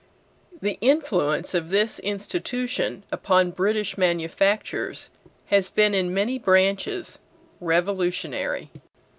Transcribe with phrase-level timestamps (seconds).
[0.63, 5.11] The influence of this institution upon British manufactures
[5.49, 7.19] has been in many branches
[7.59, 8.71] revolutionary.